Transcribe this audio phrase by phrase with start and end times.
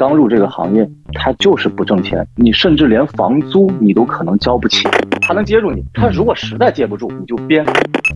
[0.00, 4.88] 刚入这个行业，他就是不挣钱，你甚至连房租你都可能交不起。
[5.20, 7.62] 他能接住你，他如果实在接不住，你就编。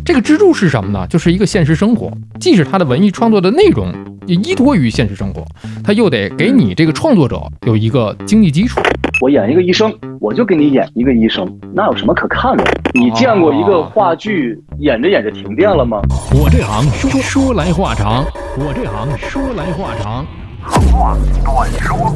[0.02, 1.06] 这个支柱是什么呢？
[1.08, 2.10] 就是一个现实生活，
[2.40, 3.92] 即使他的文艺创作的内容，
[4.24, 5.44] 也依托于现实生活，
[5.84, 8.80] 他又得给你这个创作者有一个经济基础。
[9.20, 12.64] 我演一个医生，我就给你演一个医生，那有什么可看的？
[12.94, 16.00] 你见过一个话剧演着演着停电了吗？
[16.32, 18.24] 我这行说说来话长，
[18.56, 20.24] 我这行说来话长，
[20.64, 22.14] 话短说。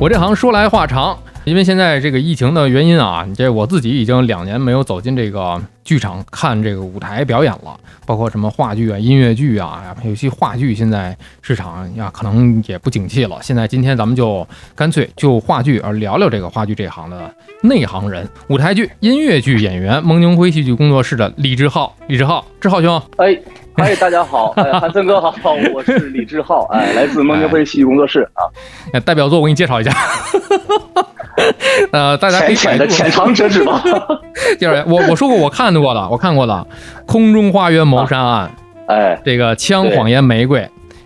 [0.00, 13.38] 我这行说来话长，因为现在这个疫情的原因啊，这我自己已经两年没有走进这个剧场看这个舞台表演了，包括什么话剧啊、音乐剧啊，尤其话剧现在市场呀可能也不景气了。
[13.42, 14.44] 现在今天咱们就
[14.74, 17.32] 干脆就话剧而聊聊这个话剧这行的
[17.62, 23.38] 内行人，舞台剧、音乐剧演员，蒙宁辉戏剧工作室的李志浩，李志浩，志浩兄，哎。
[23.74, 25.34] 嗨， 大家好，哎，韩森哥好，
[25.74, 28.44] 我是李志浩，哎，来自孟京辉戏剧工作室啊。
[29.00, 29.92] 代表作我给你介绍一下，
[31.92, 33.82] 呃，大家可以浅的浅尝辄止吧。
[34.58, 36.66] 第二，我我说过我看过的，我看过的
[37.06, 38.50] 《空中花园谋杀案》，
[38.92, 40.60] 哎，这个《枪谎言玫瑰》，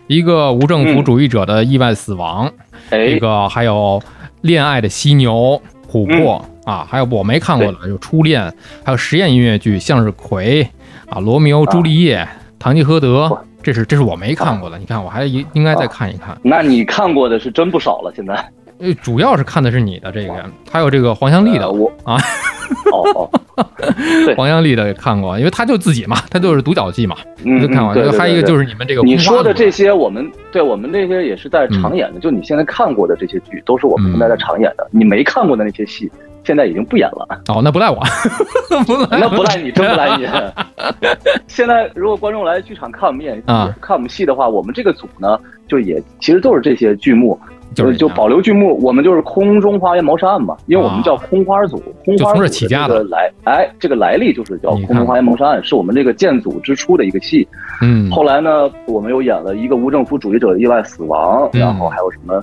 [0.08, 2.50] 一个无政府主义者的意外死亡，
[2.90, 4.00] 这个还有
[4.40, 5.60] 《恋爱的犀牛》
[5.92, 8.42] 《琥珀》啊，还有我没看过的有《初恋》，
[8.84, 10.64] 还有实验音乐剧《向日葵》
[11.08, 12.18] 啊，《罗密欧朱丽叶》。
[12.66, 13.30] 堂吉诃德，
[13.62, 16.36] 这是这是我没看过的，你看我还应应该再看一看。
[16.42, 18.34] 那你看过的是真不少了，现在。
[18.80, 20.34] 呃，主要是看的是你的这个，
[20.68, 22.16] 还有这个黄香丽的，我啊，
[22.92, 23.30] 哦 哦，
[24.36, 27.94] 黄香丽的也看过，因为他就自己嘛，他就是独角戏嘛，就看过。
[28.18, 34.88] 还有一个就是你们这个，你说的这些，我们对我们这些也是在常演的，就你现在看过的这些剧，都是我们现在在常演的。
[34.90, 36.10] 你没看过的那些戏。
[36.46, 37.96] 现在已经不演了哦，那不赖我，
[38.86, 40.24] 不赖那不赖你，真不赖你。
[41.48, 47.36] 现在如果观众来剧场看我们演啊，看我们戏的话，我们这个组呢，就也其实都是这些剧目，
[47.74, 48.78] 就是就保留剧目。
[48.80, 57.46] 我们就是空中花园谋杀案嘛，因为我们叫空花组，空花组起家的来，哎，这个来历就是叫空中花园谋杀案，是我们这个建组之初的一个戏。
[57.82, 62.40] 嗯，后来呢，我们又演了一个无政府主义者的意外死亡，然后还有什么？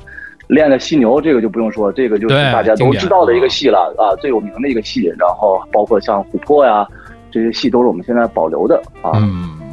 [0.54, 5.12] 练的犀牛，这个就不用说，这个就是大家都知道的一个戏了啊，最有名的一个戏。
[5.18, 6.88] 然后包括像琥珀呀，
[7.32, 9.12] 这些戏都是我们现在保留的啊，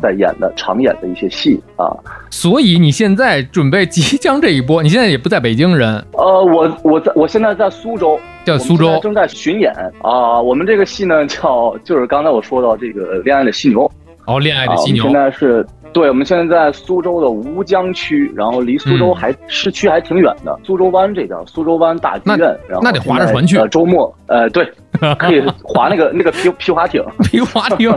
[0.02, 1.94] 在演的常演的一些戏啊。
[2.30, 6.04] 所以你现在准备即将这一波，你现在也不在北京人？
[6.12, 10.40] 呃，我我在我现在在苏州，在苏州，正在巡演啊。
[10.40, 13.90] 我们这个戏呢叫，就是刚才我说到这个恋爱的犀牛。
[14.26, 15.04] 哦，恋爱的犀牛。
[15.04, 15.64] 现在是。
[15.92, 20.58] 对，我们现在在苏州的吴江区，然后离苏州还市区还挺远的。
[20.64, 23.56] 苏州湾这边，苏州湾大剧院，然后那得划着船去。
[23.68, 24.64] 周末，呃，对，
[25.18, 27.90] 可以划那个那个皮皮划艇， 皮划艇。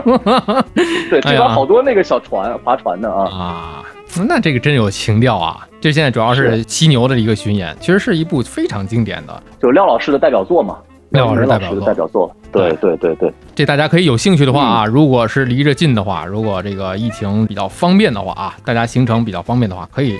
[1.10, 3.24] 对， 这边好多那个小船，划船的啊。
[3.30, 3.84] 啊，
[4.28, 5.66] 那这个真有情调啊！
[5.80, 10.78] 就现在主要是犀牛的一个巡演，其实是一部非常经典的，就廖老师的代表作嘛。
[11.14, 20.18] 廖老师代表代表作，对对对对，这大家可以有兴趣的话啊，如果是离着近的话，如果这个疫情比较方便的话啊，大家行程比较方便的话，可以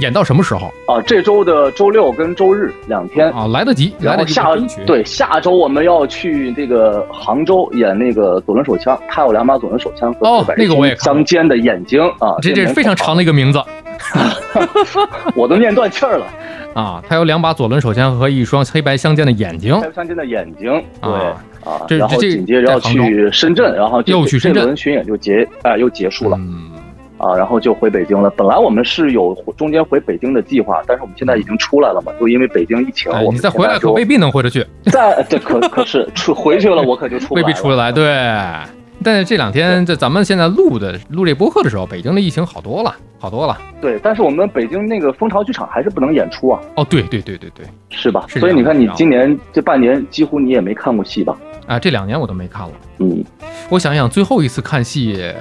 [0.00, 1.02] 演到什么时候啊？
[1.06, 4.32] 这周的周六跟周日两天啊，来得及，来得及。
[4.32, 4.48] 下
[4.86, 13.60] 对下周我们要去这个杭州演那个左轮手枪，他有两把左轮手枪哦那个我也相间的眼睛啊，这这是非常长的一个名字，
[15.34, 16.26] 我都念断气儿了。
[16.74, 21.12] 啊，他有两把左轮手枪和一双黑白相间的眼睛，黑白相间的眼睛，对
[21.64, 26.38] 啊，然后紧接着要去深圳，然后又去深圳巡演就结啊又结束了，
[27.16, 28.30] 啊，然后就回北京了。
[28.30, 34.64] 本来我们是有中间回北京的计划，但是我们现在已经出来了嘛，就因为北京疫情，我们再回来可未必能回得去。
[34.92, 38.04] 再对可可是出回去了，我可就出 未必出得来，对。
[39.02, 43.56] 但是这两天在咱们现在录的录这播客的时候，北京的疫情好多了，好多了。
[43.80, 46.60] 对，但是我们北京那个蜂巢剧场还是不能演出啊。
[46.74, 48.24] 哦，对对对对对，是吧？
[48.28, 51.36] 所以你看，你今年这半年几乎你也没看过戏吧？
[51.66, 52.72] 啊，这两年我都没看了。
[52.98, 53.24] 嗯，
[53.70, 55.32] 我想想，最后一次看戏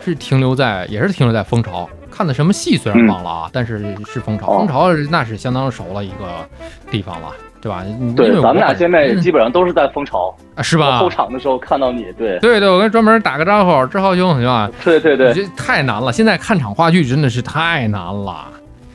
[0.00, 4.58] 是停留在，也是停留在蜂巢看的什么戏，虽然忘了啊，但是是蜂巢。
[4.58, 6.48] 蜂巢那是相当熟了一个
[6.90, 7.28] 地方了。
[7.60, 7.84] 对吧？
[8.16, 10.98] 对，咱们俩现在基本上都是在蜂巢，是吧？
[10.98, 14.70] 后场的时候看到你，对，对对，我跟专门打个招呼，志浩兄，是吧？
[14.84, 18.46] 对对对，这太难了，现在看场话剧真的是太难了，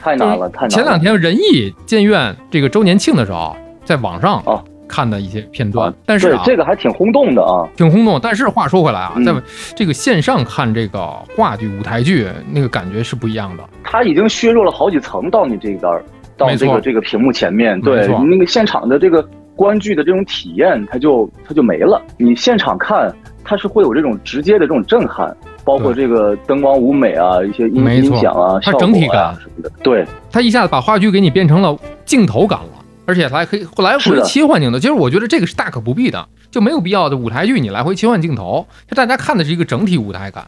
[0.01, 0.69] 太难了，太难了。
[0.69, 4.41] 前两天仁义建院这个周年庆的时候，在网上
[4.87, 8.19] 看的一些片段，但是这个还挺轰动的啊，挺轰动。
[8.21, 9.33] 但是话说回来啊，在
[9.75, 13.63] 这个线上看这个话剧、舞台剧，那个感觉是不一样的。
[13.83, 15.91] 它已经削弱了好几层到你这边。
[16.37, 22.01] 到这个这个屏幕前面，对那个现场的这个观剧的这种体验，它就它就没了。
[22.17, 23.13] 你现场看，
[23.43, 34.79] 它是会有这种直接的这种震撼，包括这个灯光舞美啊，一些音音响啊，它整体感什么的，对，它一下子把话剧给你变成了镜头感了，而且还可以来回切换镜头。
[34.79, 40.47] 其实我觉得这个是大可不必的，就没有必要的舞台剧你来回切换镜头，就大家看的是一个整体舞台感，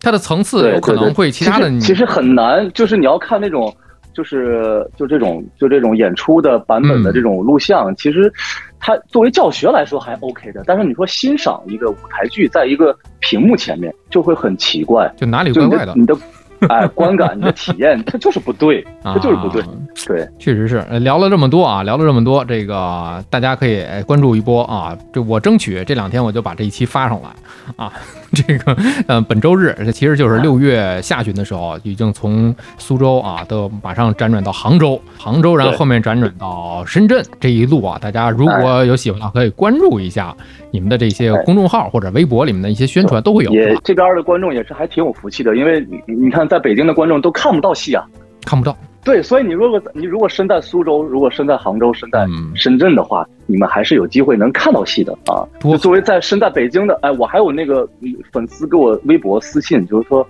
[0.00, 1.78] 它的层次有可能会其他的。
[1.80, 3.70] 其实很难，就是你要看那种。
[4.12, 8.32] 就是就这种就这种演出的版本的这种录像，其实
[8.78, 16.16] 它作为教学来说还 OK 的，但是你说欣赏一个舞台剧在一个屏幕前面就会很奇怪，就哪里怪怪的，你的。
[16.70, 19.62] 哎，观感你的体验，它就是不对，它就是不对。
[20.06, 20.82] 对，确实是。
[21.00, 24.96] 聊了这么多啊，聊了这么多，这个大家可以关注一波啊。
[25.12, 27.28] 这我争取这两天我就把这一期发上来
[27.76, 27.92] 啊。
[28.32, 28.74] 这个，
[29.08, 37.98] 嗯，本周日，这其实就是六月下旬的时候，已经从苏州啊，都马上辗转到杭州，杭州，然后后面辗转到深圳这一路啊。
[38.00, 40.34] 大家如果有喜欢的，可以关注一下
[40.70, 43.52] 你们的这些公众号或者微博里面的一些宣传，都会有。
[43.52, 46.48] 也这边的观众也是还挺有福气的，因为你你看。
[46.52, 48.04] 在北京的观众都看不到戏啊，
[48.44, 48.76] 看不到。
[49.02, 55.48] 对，所以你如果你如果身在苏州，如果身在杭州，身在深圳的话，你们还是有机会能看到戏的啊。
[55.62, 57.88] 就作为在身在北京的，哎，我还有那个
[58.30, 60.24] 粉丝给我微博私信，就是说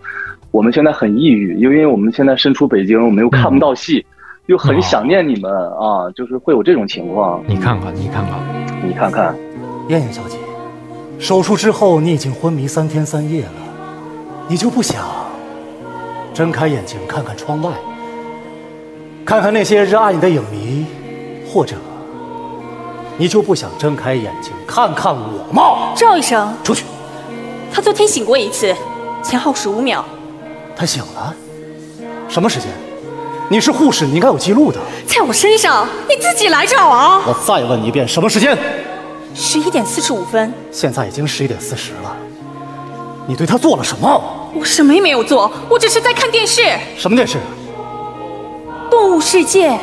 [0.53, 4.07] 我们现在很抑郁，因为我们现在身处北京，我们又看不到戏，
[4.47, 7.43] 又很想念你们啊，就是会有这种情况。
[7.49, 8.41] 你看看，你看看，
[8.89, 9.37] 你看看，
[9.89, 10.39] 燕燕小姐，
[11.19, 13.51] 手术之后你已经昏迷三天三夜了，
[14.49, 15.05] 你就不想？
[16.34, 17.70] 睁开眼睛看看窗外，
[19.25, 20.87] 看看那些热爱你的影迷，
[21.46, 21.76] 或者
[23.19, 25.93] 你就不想睁开眼睛看看我吗？
[25.94, 26.84] 赵医生，出去。
[27.73, 28.75] 他昨天醒过一次，
[29.23, 30.05] 前后十五秒。
[30.75, 31.34] 他醒了？
[32.29, 32.69] 什么时间？
[33.50, 34.81] 你是护士，你应该有记录的。
[35.06, 37.23] 在我身上，你自己来找啊！
[37.26, 38.56] 我再问一遍，什么时间？
[39.34, 40.52] 十一点四十五分。
[40.70, 42.17] 现在已经十一点四十了。
[43.32, 44.23] 你对他做了什么？
[44.55, 46.61] 我什么也没有做，我只是在看电视。
[46.99, 47.38] 什么电视？
[48.90, 49.75] 动物世界。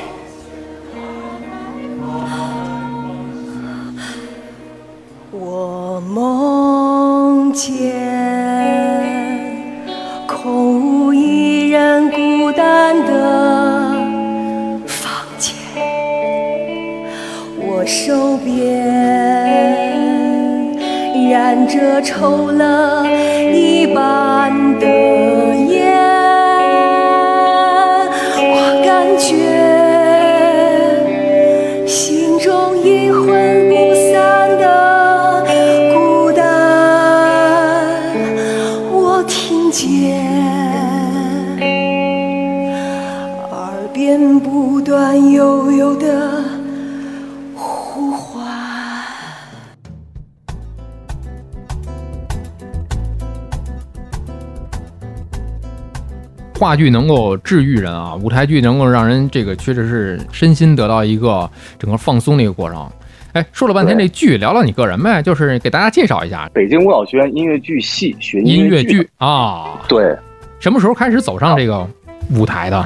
[56.59, 62.85] 话剧能够治愈人啊，舞台剧能够让人这个确实是身心得到一个整个放松的一个过程。
[63.31, 69.79] 哎，说了半天这剧，聊聊你个人呗，就是给大家介绍一下北京舞蹈学院音乐剧系学音乐剧啊。
[69.87, 70.13] 对，
[70.59, 71.87] 什么时候开始走上这个
[72.35, 72.85] 舞台的？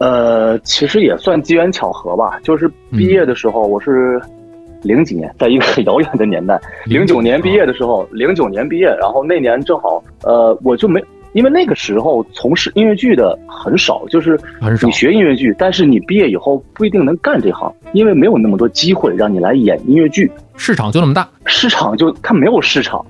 [0.00, 4.20] 呃，其实也算机缘巧合吧，就是毕业的时候，我是
[4.82, 11.02] 零几年，在一个很遥远的年代，零九年毕业的时候，零九年毕业，然后那年正好，呃，我就没。
[11.34, 14.38] 因为那个时候从事音乐剧的很少，就是
[14.82, 23.04] 你学音乐剧，但是你毕业以后不一定能干这行，因为没有那么多机会让你来演音乐剧，市场就那么大，市场就它没有市场，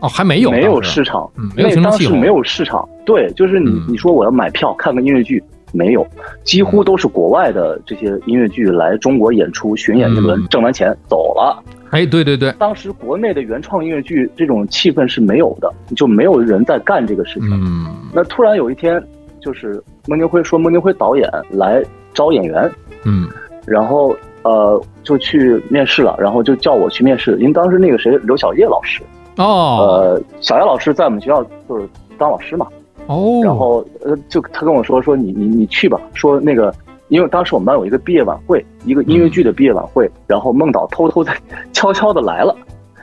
[0.00, 6.06] 哦，还没有，没有市场，没有当时没有市场，对，就是你你说我要买票看个音乐剧，没有，
[6.44, 11.64] 几乎都是国外的这些音乐剧来中国演出巡演一轮，挣完钱走了。
[11.92, 17.50] 哎，对对对，当时国内的原创音乐剧这种气氛是没有的，就没有人在干这个事情。
[17.52, 18.98] 嗯，那突然有一天，
[19.40, 21.82] 就是孟京辉说孟京辉导演来
[22.14, 22.70] 招演员，
[23.04, 23.28] 嗯，
[23.66, 29.02] 然后呃就去面试了，然后就叫我去面试，因为当时那个谁刘小叶老师，
[29.36, 32.66] 哦，呃小叶老师在我们学校就是当老师嘛，
[33.06, 36.74] 哦，然后呃就他跟我说说你你你去吧，说那个。
[37.12, 41.36] 因为当时我们班有一个毕业晚会，一个音乐剧的毕业晚会，然后孟导偷偷在
[41.70, 42.56] 悄悄的来了，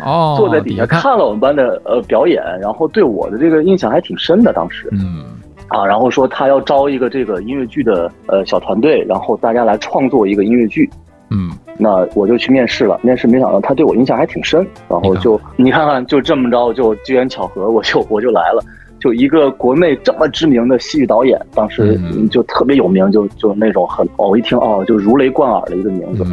[0.03, 4.51] 哦，坐在底下看了我们班的呃表演，然后对我的这个印象还挺深的。
[4.51, 5.25] 当时，嗯，
[5.67, 10.89] 啊，然后说他要招一个这个音乐剧的呃小团队，然后大家来创作一个音乐剧，
[11.29, 12.99] 嗯，那我就去面试了。
[13.03, 18.63] 面试没想到他对我印象还挺深，然后就你看看就这么着就机缘巧合，我就我就来了。
[18.99, 26.25] 就一个国内这么知名的戏剧导演，当时就特别有名，就就那种很哦，我一听哦，就如雷贯耳的一个名字。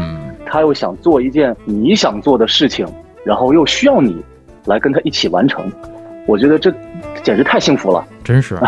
[0.45, 2.87] 他又想做一件你想做的事情，
[3.25, 4.17] 然后又需要你
[4.65, 5.65] 来跟他一起完成。
[6.27, 6.73] 我觉得这
[7.23, 8.57] 简直太幸福了，真是。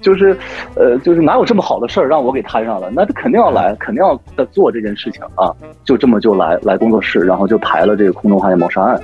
[0.00, 0.34] 就是，
[0.76, 2.88] 呃，就是哪有这么好的事儿让我给摊上了？
[2.94, 5.52] 那他肯定要来，肯定要在做这件事情啊！
[5.84, 8.96] 就这么就来来工作室，然后就排了这个《空中花园谋杀案》，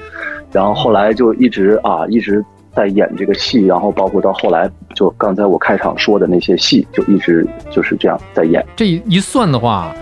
[0.52, 2.42] 然后后来就一直啊一直
[2.74, 8.64] 在演这个戏，然后包括到后来就刚才我开场说的那些戏，就一直就是这样在演。
[8.76, 9.94] 这一算的话，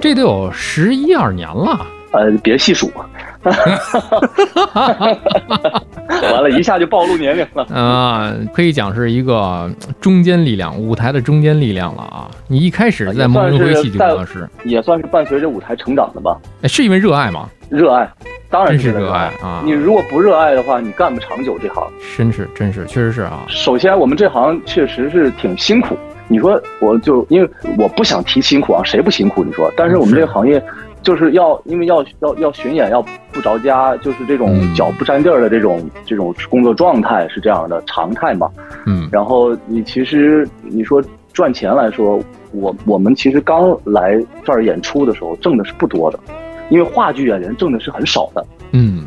[0.00, 1.86] 这得有十一二年了。
[2.12, 2.90] 呃，别细数。
[3.42, 3.54] 完
[6.42, 8.34] 了，一下就暴露年龄了 啊！
[8.52, 12.30] 可以讲是一个中坚力量，舞台的中坚力量了啊！
[12.48, 16.36] 你一开始在梦云辉戏剧工作室，也算是伴随着舞台成长的吧？
[16.62, 17.48] 哎，是因为热爱吗？
[17.70, 18.06] 热爱，
[18.50, 19.62] 当然是热爱啊！
[19.64, 21.86] 你如果不热爱的话，你干不长久这行。
[22.16, 23.46] 真是，真是，确实是啊！
[23.48, 25.96] 首先，我们这行确实是挺辛苦。
[26.26, 29.44] 你说，我就因为我不想提辛苦啊，谁不辛苦？
[29.44, 30.62] 你说，但是我们这个行业。
[31.02, 33.00] 就是要，因为要要要巡演，要
[33.32, 38.50] 不着家，就是这种脚不沾地儿的这种这种工作状态是这样的常态嘛。
[38.84, 41.02] 嗯，然后你其实你说
[41.32, 46.20] 赚钱来说，我我们其实刚来这儿演出的时候挣的是不多的，
[46.70, 48.44] 因为话剧演员挣的是很少的。
[48.72, 49.04] 嗯，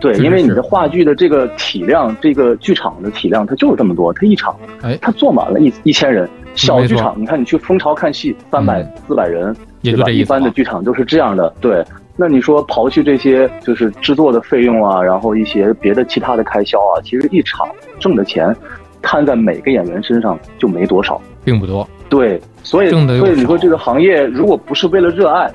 [0.00, 6.28] 对，因为你的话剧的这个体量，这个剧场的体量，它就是这么多，它一场，哎，它坐满了一一千人。
[6.56, 10.10] 小剧场，你看你去蜂巢看戏，三百四百人，对吧？
[10.10, 11.48] 一般的剧场都是这样的。
[11.60, 11.82] 对，
[12.16, 17.68] 那你说刨去这些就是制作的费用啊，然后一些别的其他的开销啊，其实一场
[18.00, 18.54] 挣的钱
[19.00, 21.88] 摊在每个演员身上就没多少，并不多。
[22.08, 25.48] 对，所以所以你说这个行业如果不是为了热爱，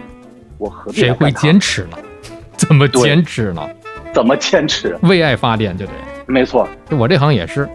[0.58, 1.00] 我何必？
[1.00, 1.98] 谁会坚持呢？
[2.58, 3.62] 怎么坚持呢？
[4.14, 4.98] 怎么坚持？
[5.02, 5.92] 为爱发电就得。
[6.26, 7.68] 没错，我这行也是。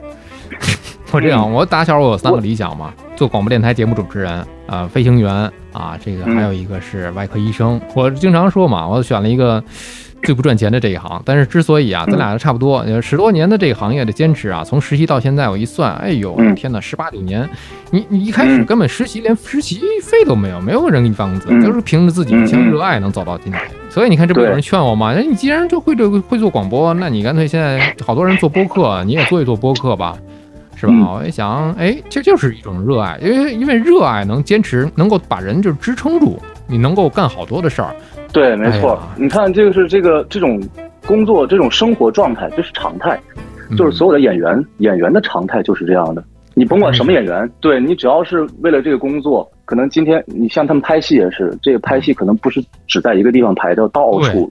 [1.12, 2.92] 我这样，我打小我有三个理想嘛。
[3.16, 5.32] 做广播电台节目主持人，啊，飞行员
[5.72, 7.80] 啊，这个还有一个是外科医生。
[7.94, 9.62] 我经常说嘛，我选了一个
[10.22, 11.20] 最不赚钱的这一行。
[11.24, 17.46] 但是之所以啊，咱俩差不多，十多年的这个行业的坚持啊，从实习到现在，我一算，哎呦，天哪，十八九年！
[17.90, 23.60] 你你一开始根本实习连实习费都没有，没有人给你发工资，就是凭着自己一腔热爱能走到今天。
[23.90, 25.12] 所以你看，这不有人劝我吗？
[25.14, 30.16] 那，你既然就会这个会做广播，那你干脆现在好多人做播客，你也做一做播客吧。
[30.80, 30.94] 是吧？
[31.12, 37.94] 我一想，哎，这就是一种热爱，因为因为热爱能坚持，能够把人就支撑住，你能够干好多的事儿。
[38.32, 38.98] 对，没错。
[39.16, 40.58] 你看，这个是这个这种
[41.06, 43.20] 工作，这种生活状态，这是常态，
[43.76, 46.24] 就是所有的演员演员的常态就是这样的。
[46.54, 54.50] 你甭管什么演员，对你只要是为了这个工作，可能今天你像他们拍戏也是，这个拍戏可能不是只在一个地方拍，要到处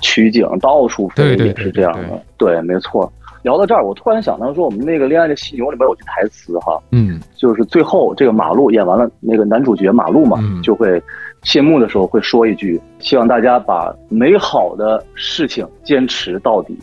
[0.00, 2.20] 取景，到处飞，也是这样的。
[2.36, 3.10] 对，没错。
[3.44, 11.00] 聊到这儿，我突然想到说，我们那个《恋爱的犀牛》里边有句台词哈，嗯，就是最后这个马路演完了，那个男主角马路嘛，就会
[11.42, 16.74] 谢幕的时候会说一句，希望大家把美好的事情坚持到底。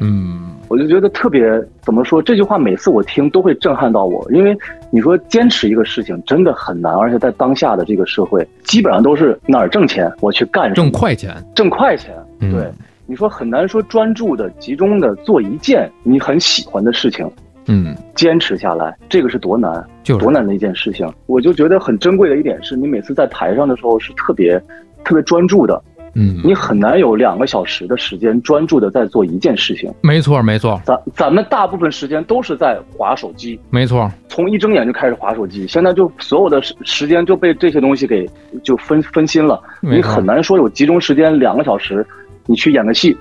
[0.00, 1.42] 嗯，我就觉得特别
[1.82, 4.56] 怎么说这句话，每次我听都会震撼到我，因为
[4.90, 12.66] 你说坚持一个事情真的很难，而且在当下的这个社会，基本上都是哪儿挣钱我去干，挣快钱，挣快钱，对。
[13.10, 17.26] 你说很难说专注的、集中的做一件你很喜欢的事情，
[17.66, 21.10] 嗯，坚持下来，这个是多难，就多难的一件事情。
[21.24, 24.62] 我就觉得很珍贵的一点是，你每次在台上的时候是特别
[25.04, 29.90] 特别专注的，嗯，你很难有两个小时的时间专注的在做一件事情。
[30.02, 38.28] 没错，没错，咱咱们大部分时间都是在划手机，没错，从一睁眼就开始划手机，现在就所有的时时间就被这些东西给
[38.62, 42.06] 就分分心了，你很难说有集中时间两个小时。
[42.48, 43.14] 你去演个戏，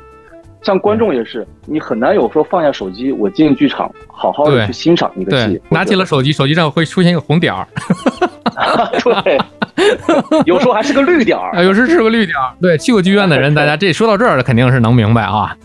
[0.61, 5.61] 像观众也是，你很难有说放下手机，我进剧场好好的去欣赏一个戏。
[5.69, 7.67] 拿起了手机，手机上会出现一个红点儿。
[9.03, 9.37] 对，
[10.47, 11.51] 有时候还是个绿点儿。
[11.59, 12.55] 啊，有时是个绿点儿。
[12.61, 15.55] 对，去过剧院的人，大家这说到这儿肯定是能明白啊。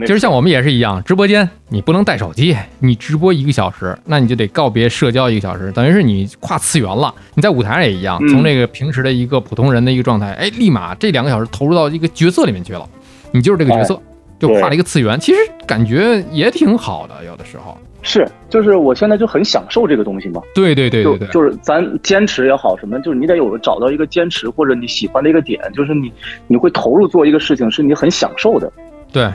[0.00, 7.14] 其实像我们也是一样，直播间你不能带手机，你直播一个小时，那你就得告别社交一个小时，等于是你跨次元了。
[7.34, 12.88] 你在舞台上也一样，从这个平时的一个普通人的一个状态，哎，立马这两个小时投入到一个角色里面去了，
[13.32, 14.00] 你就是这个角色，
[14.38, 15.18] 就跨了一个次元。
[15.20, 20.42] 其实感觉也挺好的，有的时候是，就是我现在就很享受这个东西嘛。
[20.54, 26.12] 对对对对对，就是咱坚持也好，什么，就是你得有找到一个坚持或者你喜欢的一个点，就是你
[26.46, 28.70] 你会投入做一个事情，是你很享受的。
[29.12, 29.30] 对。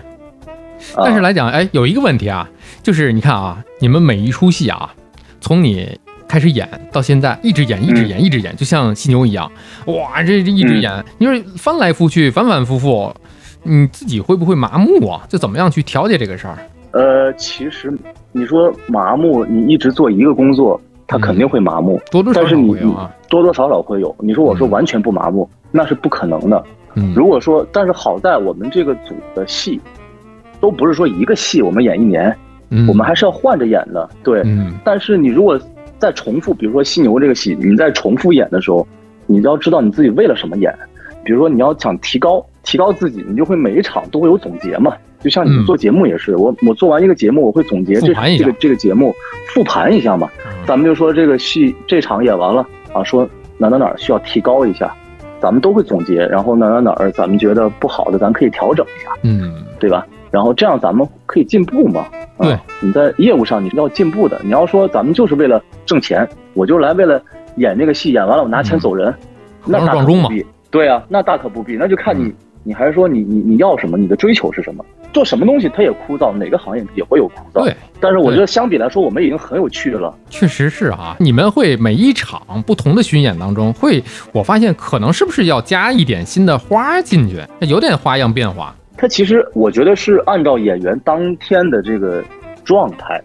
[0.95, 2.49] 但是来讲，哎，有一个问题啊，
[2.81, 4.93] 就是你看啊，你们每一出戏啊，
[5.41, 9.51] 从你开始演到现在，一直演，一直演，一直演，就像犀牛一样，
[9.85, 13.13] 哇，这这一直演，你说翻来覆去，反反复复，
[13.63, 15.21] 你自己会不会麻木啊？
[15.27, 16.57] 就怎么样去调节这个事儿？
[16.91, 17.93] 呃，其实
[18.31, 24.15] 你说麻木，你一直做一个工作，他肯定会麻木，多多少少会有啊，多多少少会有。
[24.19, 26.63] 你说我说完全不麻木，那是不可能的。
[26.95, 29.79] 嗯，如果说，但是好在我们这个组的戏。
[30.59, 32.35] 都不是说一个戏我们演一年，
[32.87, 34.09] 我们还是要换着演的。
[34.23, 34.43] 对，
[34.83, 35.59] 但是你如果
[35.97, 38.87] 再重复，比如说犀牛这个戏，你再重复演的时候，
[39.25, 40.73] 你要知道你自己为了什么演。
[41.23, 44.93] 比如说你要想提高提高自己，你就会每一场都会有总结嘛。
[45.21, 49.13] 就像你们做节目也是，我我做完一个节目，我会总结这这个这个节目
[49.47, 50.29] 复盘一下嘛。
[50.65, 54.95] 咱们就说这个戏这场演完了啊，说哪哪哪需要提高一下，
[55.41, 60.07] 咱们都会总结，然后哪哪哪儿咱们觉得不好的，咱可以调整一下，嗯，对吧？
[60.31, 62.05] 然后这样咱们可以进步嘛。
[62.39, 64.39] 对，你在业务上你是要进步的。
[64.43, 67.21] 你要说咱们就是为了挣钱，我就来为了
[67.57, 69.13] 演这个戏，演完了我拿钱走人，
[69.65, 70.45] 那大可不必。
[70.71, 72.33] 对啊，那大可不必，那就看你。
[72.61, 73.97] 你还是说你你你要什么？
[73.97, 74.83] 你的追求是什么？
[75.13, 77.63] 做什么东西它也枯燥，哪个行业也会有枯燥。
[77.63, 80.13] 对，但是我觉得相比来说，我们已经很有趣了。
[80.29, 88.75] 确实是啊，你们会每一场不同的巡演当中，会我发现可能是不是要加一点新的花进去，有点花样变化。
[88.99, 92.21] 它其实我觉得是按照演员当天的这个
[92.65, 93.21] 状态，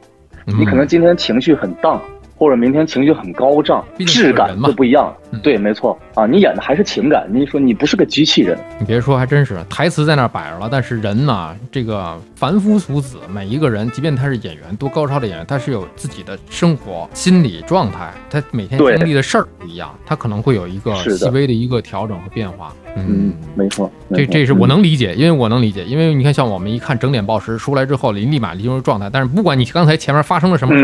[0.46, 2.00] 你可能今天情绪很荡。
[2.36, 5.16] 或者明天情绪很高涨，质感就不一样。
[5.40, 7.28] 对，没错啊，你演的还是情感。
[7.32, 10.68] 你说你不是个机器人，你别说，还真是台词在那摆着了。
[10.70, 22.74] 但是人呢，这个凡夫俗子，每一个人，即便他是演员，多高超的演员，他是有自己的生活、心理状态，他每天经历的事儿不一样，他可能会有一个细微的一个调整和变化。
[22.96, 29.10] 嗯，没错，这这是我能理解，因为我能理解，因为你看，像我们一看整点报时出来之后，你立马进入状态。
[29.10, 30.74] 但是不管你刚才前面发生了什么。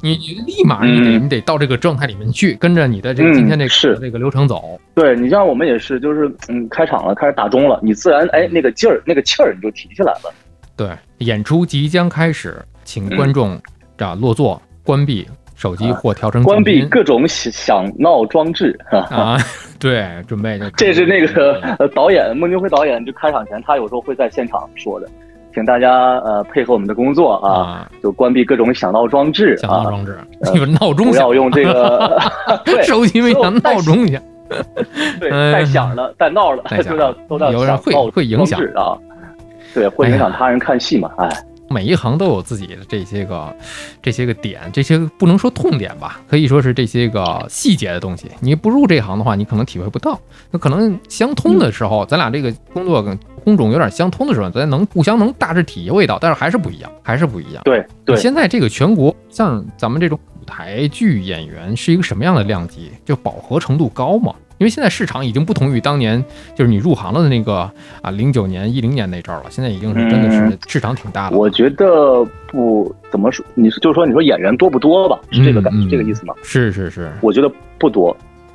[0.00, 4.78] 你你立马你得你得到这个状态里面去，跟着你的这个今天这个这个流程走。
[4.94, 10.32] 对你像我们也是，就是嗯，开场了，开始打钟了，你自然哎那个劲儿那个气儿你就提起来了。
[10.76, 10.88] 对，
[11.26, 13.60] 演出即将开始，请观众
[13.96, 15.26] 啊落座，关闭
[15.58, 19.36] 手机或调成关闭各种响闹装置啊。
[19.78, 21.60] 对，准备就这是那个
[21.94, 25.08] 导演孟京辉导演，就开场前他有时候会在现场说的。
[25.54, 30.16] 请大家呃配合我们的工作啊，就关闭各种响闹装置响闹装置，
[30.52, 32.20] 你们闹钟不要用这个
[32.84, 34.22] 手机没响闹钟响，
[35.18, 38.60] 对，带响了，带闹了， 都要都要响会会影响。
[38.76, 38.96] 啊，
[39.74, 41.28] 对，会影响他人看戏嘛，哎。
[41.70, 43.54] 每一行都有自己的这些个、
[44.02, 48.26] 这些个点，这些不能说痛点吧，可以说是这些个细节的东西。
[48.40, 50.18] 你不入这行的话，你可能体会不到。
[50.50, 57.62] 那可能相通的时候，咱俩这个工作跟工种有点相通的时候，咱能互相能大致体会到，但是还是不一样，还是不一样。
[57.64, 58.16] 对对。
[58.16, 62.90] 现在这个全国像咱们这种舞台剧演员是一个什么样的量级？
[63.04, 64.34] 就饱和程度高吗？
[64.58, 66.22] 因为现在市场已经不同于当年，
[66.54, 67.70] 就是你入行了的那个
[68.02, 69.44] 啊，零九年、一零年那阵儿了。
[69.50, 71.36] 现在已经是真的是市场挺大的。
[71.36, 75.18] 我觉得不怎么说，你就是说，你说演员多不多吧？
[75.30, 76.34] 是这个感，是这个意思吗？
[76.42, 78.14] 是是是，我觉得不多，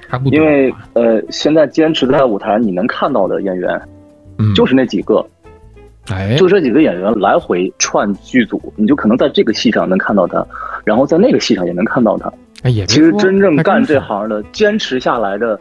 [0.10, 0.38] 还不多。
[0.38, 3.82] 因为呃，现在坚持在舞台，你能看到的演员，
[4.54, 5.26] 就是那几个，
[6.10, 10.46] 哎，就这几个演员来回串剧组，你就可能在这个戏上能看到他，
[10.84, 12.30] 然后在那个戏上也能看到他。
[12.64, 15.58] 哎，也其实真正干这行的，坚持下来的。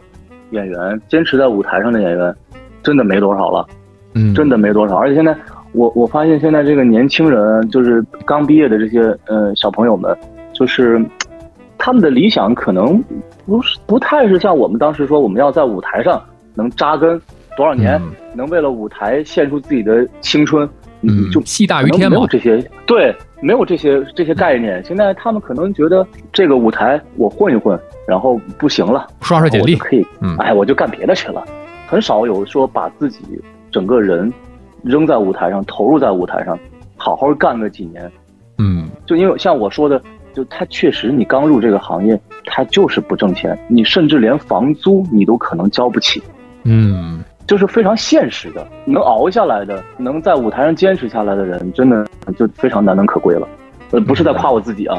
[0.53, 2.33] 演员坚持在舞台上的演员，
[2.81, 3.67] 真的没多少了，
[4.13, 4.95] 嗯，真的没多少。
[4.95, 5.35] 而且现在，
[5.73, 10.15] 我我发现现在这个年轻人，就是刚毕业的这些呃小朋友们，
[10.53, 11.03] 就是
[11.77, 13.03] 他们的理想可能
[13.45, 16.21] 不是不太是像我们当时说，我们要在舞台上
[16.53, 17.19] 能扎根
[17.57, 18.01] 多少年，
[18.35, 20.67] 能为了舞台献出自己的青春，
[21.01, 24.83] 嗯，就戏大于天嘛，没有这些，对，没有这些这些概念。
[24.83, 27.79] 现在他们可能觉得这个舞台我混一混。
[28.05, 30.05] 然后不行了，刷刷简历可以，
[30.37, 31.41] 哎，我就干别的去了。
[31.87, 33.19] 很少有说把自己
[33.71, 34.29] 整个人
[34.83, 36.59] 扔在舞台上，投入在舞台上，
[36.97, 38.11] 好好干个几年。
[38.57, 40.01] 嗯，就因为像我说的，
[40.33, 46.21] 就他确实，你刚入这个行业，他就是不挣钱，你甚至连房租你都可能交不起。
[46.63, 52.05] 嗯，就是非常现实的，能熬下来的，能在舞台上坚持下来的人，真的
[52.37, 53.47] 就非常难能可贵了。
[53.91, 54.97] 呃，不是在夸我自己啊。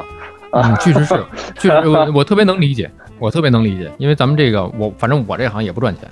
[0.53, 1.21] 嗯，确实是，
[1.59, 6.09] 确实我 我特别能理解，我特别能理解，因为咱们这个我反正我这行也不赚钱，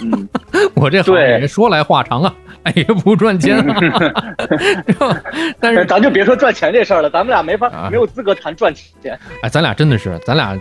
[0.74, 3.62] 我这行也说来话长啊，哎也不赚钱，
[5.60, 9.18] 但是咱就别说赚钱这事儿了，咱们俩没法没有资格谈赚钱。
[9.42, 10.58] 哎，咱俩真的是，咱俩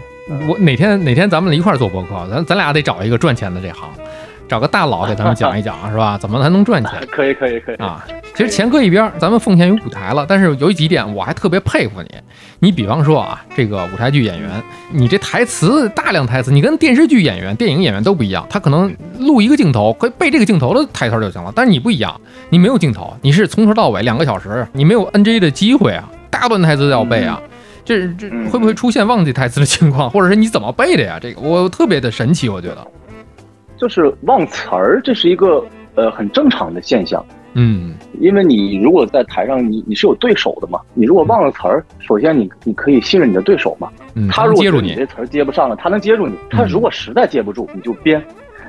[0.50, 3.88] 我哪天哪天咱们一块做博客，咱咱俩得找一个赚钱的这行。
[4.48, 6.18] 找个大佬给咱们讲一讲， 是吧？
[6.18, 6.94] 怎么才能赚钱？
[7.12, 8.06] 可以，可以，可以啊！
[8.36, 10.26] 其实钱搁一边，咱们奉献于舞台了。
[10.28, 12.10] 但是有几点，我还特别佩服你。
[12.60, 14.50] 你比方说啊，这个舞台剧演员，
[14.92, 18.46] 你这台词大量台词，你跟电视剧演员、电影演员都不一样。
[18.50, 21.52] 他可能录一个镜头，可以背这个镜头的台词就行了。
[21.56, 27.42] 但是你不一样，你没有镜头，你是从头到尾两个小时，你没有 NG 的机会啊，大段台词都要背啊。
[27.84, 31.18] 这这会不会出现忘记台词的情况，或者是你怎么背的呀？
[31.22, 32.88] 这个我特别的神奇，我觉得。
[33.78, 35.64] 就是忘词儿，这是一个
[35.96, 37.24] 呃很正常的现象。
[37.60, 48.24] 嗯，因为你如果在台上，你你是有对手的嘛，你如果忘了词儿，首先你你可以信任你的对手嘛，嗯，他如果接住你这词儿接不上了，他能接住你，他如果实在接不住，你就编，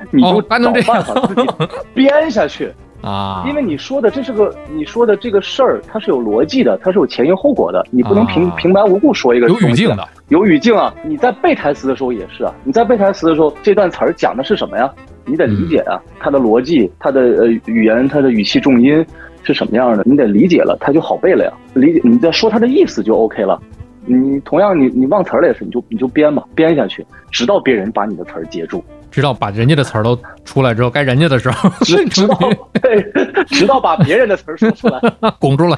[0.09, 1.47] 你就找办法自己
[1.93, 2.73] 编下去。
[3.01, 10.93] 啊，因为你说的这是个，你说的这个事儿，它是有逻辑的，它是有前因后果的，你不能平、啊平白无故说一个有语境的，有语境啊！
[11.03, 14.91] 你在背台词的时候也是啊，你在背台词的时候，这段词儿讲的是什么呀？
[15.25, 19.05] 你得理解啊，它的逻辑、它的呃语言、它的语气、重音
[19.43, 21.53] 是什么样的，你得理解了，它就好背了呀。
[21.73, 23.59] 理解，你在说它的意思就 OK 了。
[24.05, 32.37] 你同样你你忘词儿了也是，你就你就编吧，编下去，直到别人把你的词儿接住，直到把人家的词儿都出来之后，该人家的时候， 直直到
[32.81, 33.01] 对，
[33.47, 34.99] 直到把别人的词儿说出来。
[35.39, 35.77] 拱出来。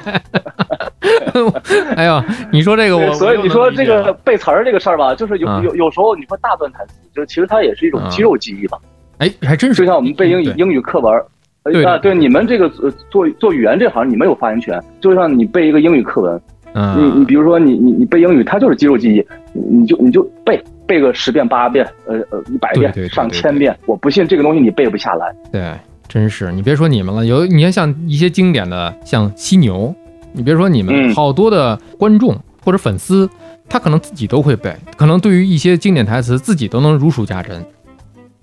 [1.96, 8.78] 哎呀，你说这个我，所以你说这个背词儿这个事儿吧，就是有嗯有有时候你说大段台词，就其实它也是一种嗯肌肉记忆吧。
[9.18, 11.22] 哎，还真是，就像我们背英语英语课文
[11.64, 14.82] 对啊，对你们这个呃做做语言这行，你们有发言权。
[15.00, 16.40] 就像你背一个英语课文，
[16.74, 20.60] 你你嗯，比如说你你你背英语，它就是肌肉记忆，你你就你就背
[20.92, 25.34] 背个十遍八遍，呃呃一百遍上千遍，我不信这个东西你背不下来。
[25.50, 25.72] 对，
[26.06, 29.94] 真是，你别说你们了，有你看像一些经典的，像犀牛，
[30.34, 33.26] 你别说你们，嗯好多的观众或者粉丝，
[33.70, 37.64] 他可能自己都会背，可能对于一些经典台词自己都能如数家珍。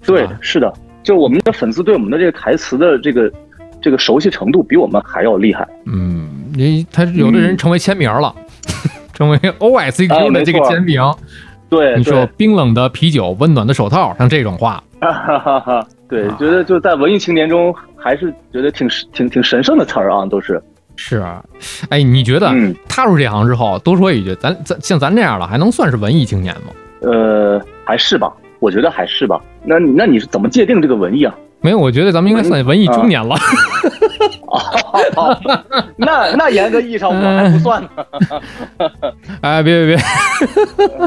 [0.04, 3.32] 对是的，就我们的粉丝对我们的这个台词的这个
[3.80, 5.68] 这个熟悉程度比我们还要厉害。
[5.86, 8.34] 嗯，你他有的人嗯成为签名了，
[9.14, 11.00] 成为 O S 啊 Q 的这个签名。
[11.70, 20.62] 对，你说冰冷的啤酒，温暖的手套，像 这种话，哈哈哈，对啊，觉得就在文艺青年中，还是觉得挺挺挺神圣的词儿啊，都是。
[20.96, 21.44] 是啊。
[21.90, 26.74] 哎，你觉得嗯踏入这行之后，多说一句，咱咱像咱这样的，还能算是文艺青年吗？
[27.02, 29.40] 呃，还是吧，我觉得还是吧。
[29.64, 31.34] 那那你是怎么界定这个文艺啊？
[31.62, 33.36] 没有，我觉得咱们应该算文艺中年了。
[35.16, 35.38] 哦，
[35.98, 37.90] 那那严格意义上我还不算呢。
[39.42, 40.06] 哎，别别别，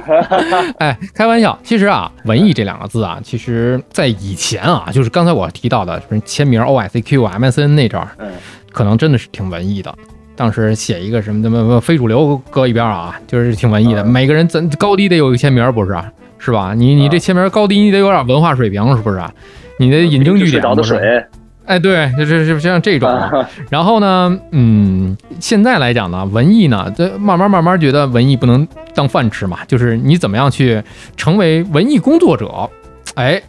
[0.78, 1.58] 哎，开玩笑。
[1.62, 8.30] 其实啊，文艺这两个字啊，其实在以前啊，就是刚才我提到的，什么签名 O S Q M S N 那阵儿，嗯，
[8.72, 9.92] 可能真的是挺文艺的。
[10.34, 14.02] 当时写一个什么什么非主流搁一边啊，就是挺文艺的。
[14.02, 15.94] 嗯每个人咱高低得有一个签名，不是？
[16.38, 16.74] 是吧？
[16.74, 19.20] 你你这签名高低你得有点文化水平，是不是？
[19.78, 21.28] 你得引经据典，睡着的不是？
[21.66, 23.08] 水哎，对，就是就像这种。
[23.08, 23.30] 啊，
[23.70, 30.82] 然后呢，嗯，现在来讲呢，文艺呢，这慢慢慢慢觉得文艺不能当饭吃嘛，就是你怎么样去
[31.16, 32.68] 成为文艺工作者？
[33.14, 33.40] 哎，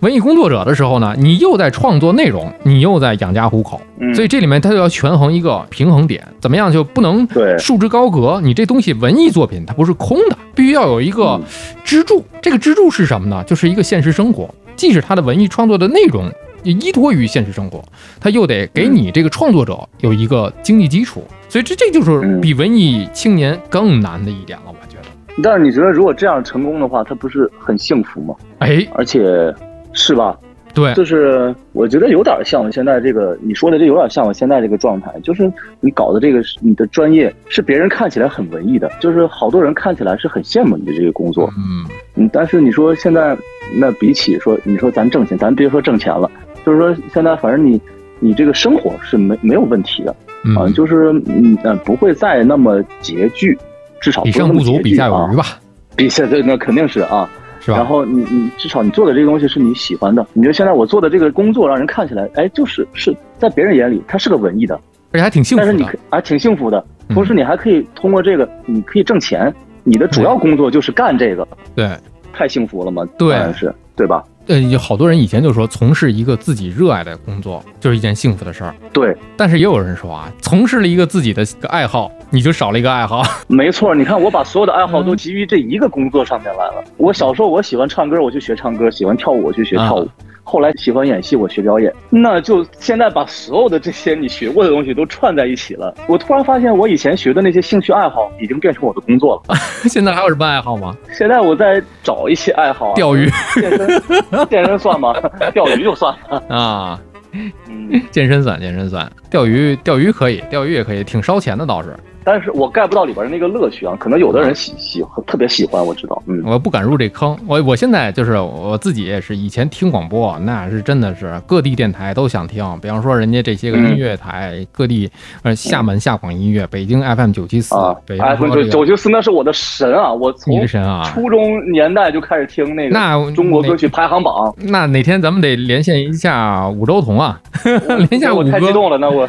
[0.00, 8.40] 文艺工作者的时候呢，你又在创作内容，你又在养家糊口，嗯所以这里面它就要权衡一个平衡点，怎么样就不能对束之高阁？
[8.42, 11.42] 你这东西文艺作品它不是空的，必须要有一个嗯
[11.84, 12.24] 支柱。
[12.42, 13.44] 这个支柱是什么呢？
[13.44, 16.28] 就是一个现实生活，即使它的文艺创作的内容。
[16.62, 17.82] 也依托于现实生活，
[18.20, 25.42] 他又得给你这个创作者有一个经济基础，所以这这就是嗯比文艺青年更难的一点了，我觉得。
[25.42, 28.34] 但是你觉得如果这样成功的话，他不是很幸福吗？
[28.58, 29.54] 哎，而且
[29.92, 30.38] 是吧？
[30.74, 43.36] 对，就是我觉得有点像现在这个你说的，这有点像我现在这个状态，就是你搞的这个你的专业是别人看起来很文艺的，就是好多人看起来是很羡慕你的这个工作，嗯，嗯，但是你说现在
[43.76, 46.30] 那比起说你说咱挣钱，咱别说挣钱了，
[46.64, 47.80] 就是说现在反正你
[48.20, 50.10] 你这个生活是没没有问题的
[50.56, 53.56] 啊，嗯，就是嗯呃不会再那么拮据，
[54.00, 55.44] 至少比上不足，比下有啊余吧，
[55.96, 57.28] 比下对那肯定是啊，
[57.60, 57.76] 是吧？
[57.78, 64.74] 然后你你至少你做的这个东西是你喜欢的，你觉得现在我做的这个工作让人看起来，哎，就是是在别人眼里它是个文艺的，
[65.12, 65.66] 而且还挺幸福的。
[65.66, 65.98] 但是你可。
[66.10, 67.14] 还挺幸福的，嗯。
[67.14, 69.52] 同时你还可以通过这个，你可以挣钱，
[69.84, 71.88] 你的主要工作就是干这个，对，
[72.32, 73.36] 太幸福了嘛，对。
[73.52, 74.24] 是对吧？
[74.48, 78.74] 呃，有好多人以前就说，从事一个自己热爱的工作就是一件幸福的事儿。
[78.92, 83.22] 对，但是也有人说啊，从事了一个自己的个爱好，你就少了一个爱好。
[83.46, 86.82] 没错，你看我把所有的爱好嗯都集于这一个工作上面来了。
[86.96, 90.00] 我小时候我喜欢唱歌，我就学唱歌；喜欢跳舞，我就学跳舞。
[90.00, 90.08] 啊
[90.52, 91.90] 后来喜欢演戏，我学表演。
[92.10, 95.94] 那就现在把所有的这些你学过的东西都串在一起了。
[96.06, 99.54] 我突然发现，我以前学的那些兴趣爱好已经变成我的工作了。
[99.88, 100.94] 现在还有什么爱好吗？
[101.14, 103.88] 现在我在找一些爱好、啊，钓鱼健身，
[104.50, 105.14] 健身算吗？
[105.54, 106.42] 钓鱼就算了。
[106.54, 107.00] 啊，
[107.32, 111.96] 嗯，健身算，健身算，钓鱼，钓鱼可以，钓鱼也可以，挺烧钱的倒是。
[112.24, 125.10] 但是我 get 不到里边的那个乐趣啊，可能有的人喜喜特别喜欢，我知道，嗯，我不敢入这坑，我我现在就是我自己也是，以前听广播那是真的是各地电台都想听，比方说人家这些个音乐台，各地
[125.42, 127.74] 呃厦门厦广音乐，北京 FM 九七四，
[128.06, 130.66] 北京 FM 九七四那是我的神啊，我从
[131.04, 137.40] 初中年代就开始听那个那中国歌曲排行榜，那哪天咱们得连线一下五洲同啊，
[138.10, 139.28] 连线五哥，太激动了，那我。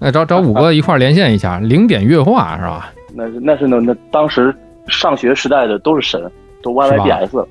[0.00, 2.92] 那找找五哥一块连线一下，零点月话是吧？
[3.14, 4.54] 那是那是那那当时
[4.88, 6.30] 上学时代的都是神，
[6.62, 7.46] 都 Y Y D S。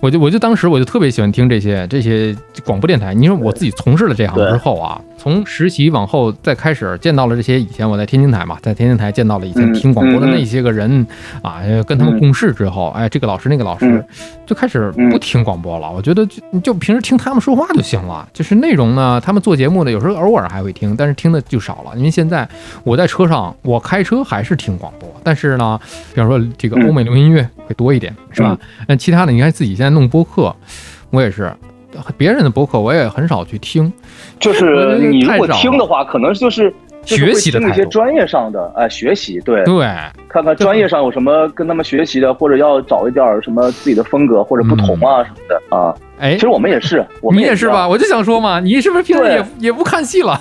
[0.00, 3.12] 我就我就当时我就特别喜欢听这些这些广播电台。
[3.12, 11.06] 你说我自己从事了这行之后啊，从实习往后再开始见到了这些以前我在天津台嘛，在天津台见到了以前听广播的那些个人
[11.42, 14.04] 啊，跟他们共事之后，哎，这个老师那个老师
[14.46, 15.90] 就开始不听广播了。
[15.90, 21.92] 我觉得就就平时听他们说话就行了，就是内容呢，他们做节目的有时候偶尔还会听，但是听的就少了。
[21.96, 22.48] 因为现在
[22.84, 25.78] 我在车上，我开车还是听广播，但是呢，
[26.14, 28.56] 比方说这个欧美流行音乐会多一点，是吧？
[28.86, 29.50] 那其他的你看。
[29.50, 30.54] 自己现在弄播客，
[31.10, 31.50] 我也是，
[32.18, 33.90] 别人的播客我也很少去听。
[34.38, 36.70] 就是你如果听的话，可能就是
[37.04, 39.86] 学习的那些专业上的，哎，学习对对，
[40.28, 45.94] 看看专业上有什么跟他们学习的，或者要找一点什么自己的风格或者不同啊什么的啊。
[46.18, 47.88] 哎，其实我们也是， 你也是吧？
[47.88, 50.38] 我就想说嘛，你是不是平时也也不看戏了？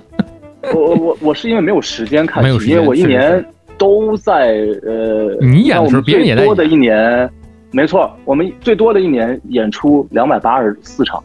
[0.74, 3.42] 我我我是因为没有时间看戏，因为我一年
[3.82, 7.28] 都在呃，你演的时候别人也多的一年。
[7.72, 11.20] 没错，我们最多的一年演出两百八十四场，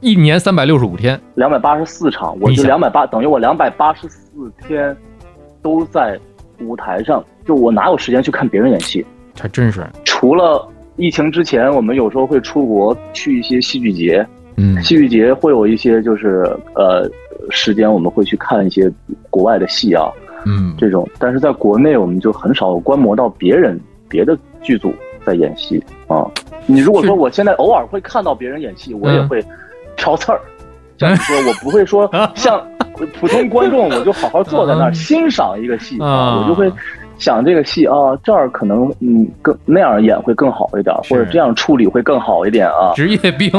[0.00, 4.96] 一年三百六十五天，两百八十四场，我就两百八，等于我两百八十四天
[5.60, 6.18] 都在
[6.60, 9.04] 舞台上，就我哪有时间去看别人演戏？
[9.38, 9.84] 还真是。
[10.04, 10.66] 除了
[10.96, 16.44] 疫情之前，我们有时候会出国去一些戏剧节，嗯，戏剧节会有一些就是
[16.74, 17.10] 呃
[17.50, 18.88] 时间，我们会去看一些
[19.30, 20.08] 国外的戏啊，
[20.46, 24.92] 嗯，这种，但是在国内我们就很少观摩到别人别的剧组。
[25.26, 26.24] 在演戏啊！
[26.64, 29.44] 你如果说我现在偶尔会看到别人演戏，我也会
[29.94, 30.40] 挑刺儿。
[30.96, 32.66] 像你说，我不会说 像
[33.20, 36.72] 普通观众，我就好好坐在那儿欣赏一个戏啊，我就会
[37.18, 42.94] 想这个戏啊，这儿可能嗯更那样演会更好一点，或者这样处理会更好一点啊。
[42.94, 43.50] 职业病，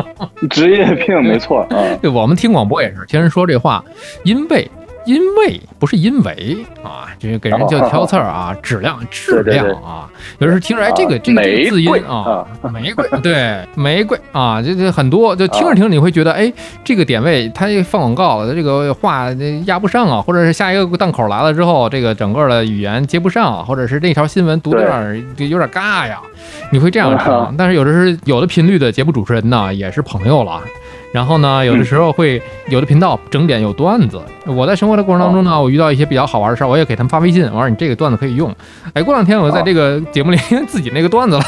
[0.50, 1.78] 职业病，没错啊。
[2.02, 3.82] 对我们听广播也是听人说这话，
[4.24, 4.70] 因为。
[5.04, 19.30] 因为不是因为啊，就是给人就挑刺儿啊，质量质量啊，有时候听着哎，这个这个这个字音啊，玫瑰 对玫瑰啊，这这很多，就听着听着你会觉得哎，这个点位它放广告，这个话
[19.66, 24.86] 压不上啊，或者是下一个档口来了之后，这个整个的语言接不上，或者是那条新闻读的有
[25.36, 26.20] 点有点尬呀，
[26.72, 27.54] 你会这样 听。
[27.58, 30.60] 但是有的是有的频率的节目主持人呢，也是朋友了。
[31.14, 34.20] 然后呢，有的时候会有的频道整点有段子。
[34.46, 38.52] 我在生活的过程当中呢，我遇到一些比较好玩的事儿，我也给他们发微信，我说你这个段子可以用。
[38.94, 41.44] 哎，过两天我在这个节目里 自己那个段子了，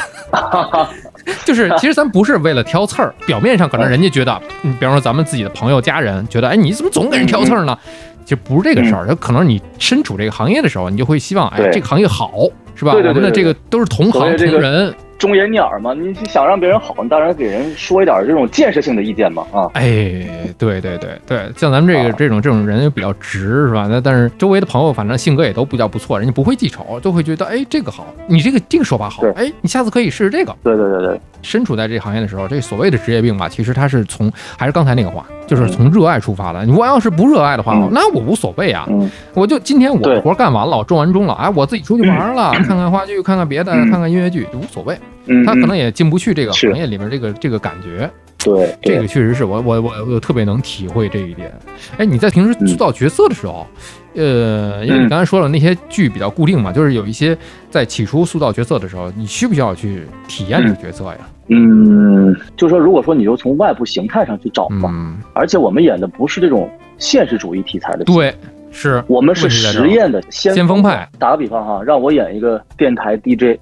[1.44, 7.76] 就是其实咱不是为了挑刺儿，表面上可能人家觉得，你比方说咱们自己的朋友家人觉得，哎，你怎么总给人挑刺儿呢？
[8.24, 12.31] 其实不是这个事儿，就可能你身处这个行业的时候，你就会希望，哎，这个行业好，
[12.76, 12.92] 是吧？
[12.92, 14.94] 我们的这个都是同行同仁。
[15.18, 20.26] 忠言逆耳嘛，你想让别人好，你当然给人说一点这种建设性的意见嘛，啊，哎，
[20.59, 23.87] 对对对对，像咱们这个这种这种人比较直是吧？
[23.90, 30.55] 那但是周围的朋友反正性格也都比较不错，人家不会记仇，就会觉得哎这个好，你这个这个说法好，哎，你下次可以试试这个。
[30.62, 36.66] 对对对对，身处在这行业的时候，这所谓的职业病吧，其实它是从还是刚才那个话，就是从热爱出发的。
[36.72, 38.87] 我要是不热爱的话，那我无所谓啊，
[39.35, 44.96] 我就今天我活干完了，我种完钟了，哎，我自己出去玩了，看看话剧，看看别的，看看音乐剧，无所谓。
[45.45, 51.53] 他可能也进不去这个行业里面，这个这个感觉，对，这个确实是我我我我特别能体会这一点。
[51.99, 53.66] 哎，你在平时塑造角色的时候，
[54.14, 57.37] 呃，因为你刚才说了那些剧比较固定嘛，就是有一些
[57.71, 61.19] 在起初塑造角色的时候，你需不需要去体验这个角色呀？
[61.49, 68.35] 嗯，就说如果说你就从外部形态上去找嘛，而且我们演的不是这种现实主义题材的，对，
[68.71, 71.09] 是我们是实验的先锋派。
[71.19, 73.59] 打个比方哈，让我演一个电台 DJ，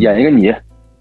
[0.00, 0.52] 演一个你。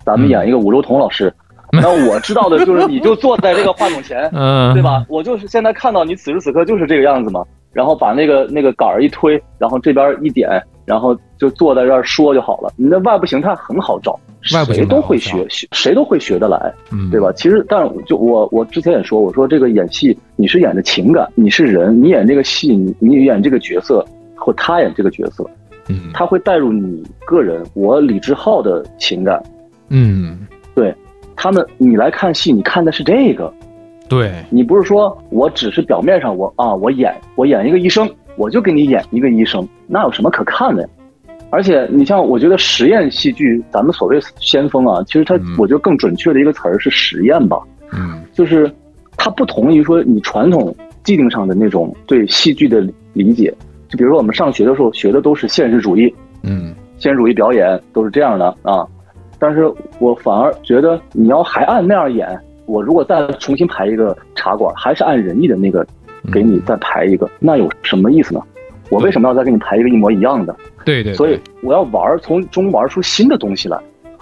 [0.06, 1.34] 咱们演一个武周彤老师，
[1.72, 5.06] 那我知道的就是你就坐在这个话筒前， 嗯对吧？
[5.10, 12.72] 我就是现在看到你此时此刻就是这个样子嘛，然后把那个那个杆儿一推，然后这边一点，然后就坐在这儿说就好了。
[12.78, 16.72] 你的外部形态很好找，谁都会学，谁都会学得来，
[17.10, 17.32] 对吧？
[17.36, 25.50] 其实，但就我我之前也说，我说这个演戏你是演的情感，你是人，你演这个戏，你你演这个角色或他演这个角色，
[25.88, 29.42] 嗯，他会带入你个人，我李志浩的情感。
[29.96, 30.40] 嗯，
[30.74, 30.94] 对，
[31.36, 33.54] 他们你来看戏，你看的是这个，
[34.10, 40.90] 对你不是说我只是表面上我啊，我演我演一个医生，我就给你演一个医生，那有什么可看的呀？
[41.52, 47.62] 而且你像，我觉得实验戏剧，咱们所谓先锋啊，其实它，我觉得更准确的一个词儿是实验吧。
[47.92, 48.68] 嗯，就是
[49.16, 53.54] 它不同于说你传统既定上的那种对戏剧的理解。
[53.88, 58.88] 就比如说我们上学的时候学的都是现实主义，嗯，现实主义表演都是这样的啊。
[59.44, 65.86] 但是我反而觉得你要还按那样演，我如果再重新排一个茶馆，还是按仁义的那个
[66.32, 68.42] 给你再排一个，那有什么意思呢？
[68.90, 70.56] 我为什么要再给你排一个一模一样的？
[70.86, 73.78] 对对，所以我要玩，从中玩出新的东西来。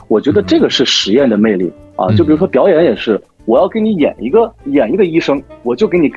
[0.07, 2.09] 我觉得这个是实验的魅力啊！
[2.15, 6.11] 就比如说表演也是，我要给你演一个演一个医生，我就给你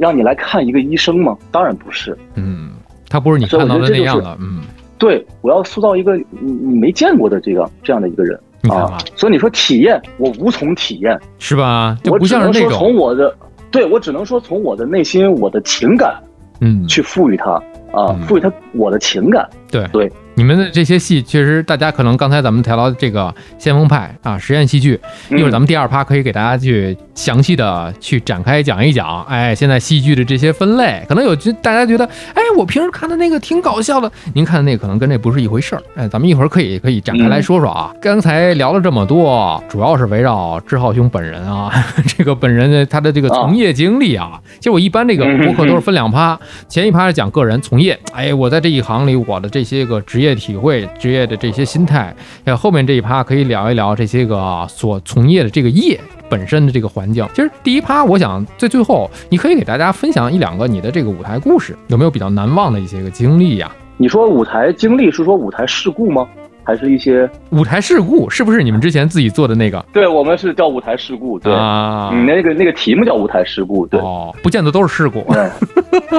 [0.00, 1.38] 让你来看一个医生吗？
[1.52, 2.18] 当然不是。
[2.34, 2.72] 嗯，
[3.08, 4.36] 他不是你看到的那样的。
[4.40, 4.62] 嗯，
[4.98, 8.38] 对，我要塑造一个你你没见过的这个这样的一个人
[8.70, 8.98] 啊。
[9.16, 11.96] 所以你说体验，我无从体验，是吧？
[12.04, 13.34] 我只能说从我的，
[13.70, 16.14] 对我只能说从我的内心，我的情感，
[16.60, 17.52] 嗯，去赋予它
[17.92, 19.48] 啊，赋予它我的情感。
[19.70, 20.12] 对对。
[20.34, 24.92] 你们的这些戏，确实大家可能刚才咱们谈到这个先锋派啊，实验戏剧，
[25.30, 29.24] 一会儿咱们第二趴可以给大家去详细的去展开讲一讲。
[29.24, 35.82] 哎，现在戏剧的这些分类，可能有大家觉得，哎，我平时看的那个挺搞笑的，您看的那个可能跟这不是一回事儿。
[35.96, 37.92] 哎，咱们一会儿可以可以展开来说说啊。
[38.00, 41.70] 刚才聊了这么多，主要是围绕志浩兄本人啊，
[42.16, 44.40] 这个本人的他的这个从业经历啊。
[44.58, 50.28] 其实我一般这个博客都是分两趴，前一趴是讲个人从业，哎，我在这一行里我的这些个职业。
[50.38, 57.26] 体会职业的这些心态，那后面这一趴可以聊一聊这些个所从业的这个业本身的这个环境。
[57.34, 63.70] 其实第一趴，我想在最后，你可以给大家分享一两个你的这个舞台故事，有没有比较难忘的一些个经历呀？
[63.96, 66.26] 你说舞台经历是说舞台事故吗？
[66.62, 68.28] 还是一些舞台事故？
[68.28, 69.82] 是不是你们之前自己做的那个？
[69.90, 75.20] 对我们是叫舞台事故，对啊，你那个那个题目叫舞台事故，对哦，不见得都是事故，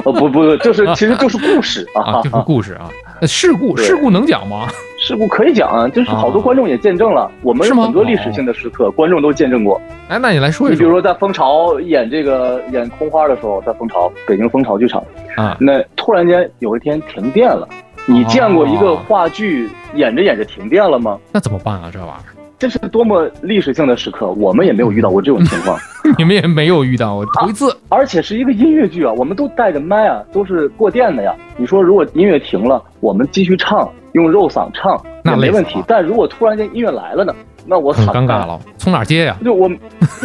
[0.04, 2.90] 哦不不，就是其实就是故事啊，就是故事啊。
[3.26, 4.68] 事故事故能讲吗？
[4.98, 9.80] 事故可以讲啊，就是好多观众也见证了，我们很多历史性的时刻，观众都见证过。
[10.08, 15.02] 哎，那你来说一说，你比如说在蜂巢演这个演空花的时候，在蜂巢北京蜂巢剧场
[15.36, 17.68] 啊，那突然间有一天停电了，
[18.06, 21.18] 你见过一个话剧演着演着停电了吗？
[21.32, 21.90] 那怎么办啊？
[21.92, 22.39] 这玩意儿？
[22.60, 25.78] 这是多么历史性的时刻，我们也没有遇到过这种情况。
[26.18, 31.34] 你们也没有遇到过头一次，而且是一个音乐剧啊，我们都带着麦啊，都是过电的呀。
[31.56, 35.82] 你说如果音乐停了，我们继续唱，用肉嗓唱那没问题。
[35.86, 38.60] 但如果突然间音乐来了呢，那我很尴尬了。
[38.76, 39.38] 从哪接呀？
[39.42, 39.70] 就我，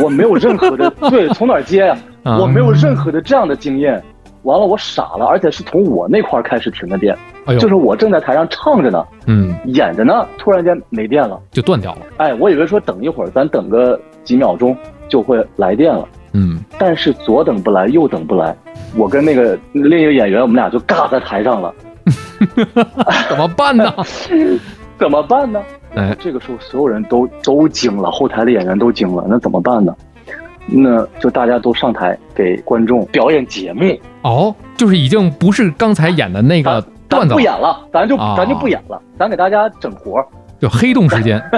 [0.04, 1.98] 我没有任何的 对，从哪接呀？
[2.38, 4.04] 我没有任何的这样的经验。
[4.44, 7.18] 完了，我傻了，而且是从我那块开始停的电。
[7.60, 12.02] 就是我正在台上唱着呢，嗯，演着呢，突然间没电了，就断掉了。
[12.18, 14.76] 哎，我以为说等一会儿，咱等个几秒钟
[15.08, 18.56] 就会来电了，嗯，但是左等不来，右等不来，
[18.98, 21.74] 我跟那个另一个演员，我们俩就尬在台上了，
[23.30, 23.94] 怎么办呢？
[24.98, 25.62] 怎么办呢？
[25.94, 29.96] 哎，这个时候所有人都都惊了，后台的演员都惊了，那怎么办呢？
[30.68, 33.84] 那就大家都上台给观众表演节目
[34.24, 36.84] 哦，就是已经不是刚才演的那个。
[37.10, 40.26] 咱不演了，咱就咱就不演了，咱给大家整活儿，
[40.60, 41.42] 就黑洞时间。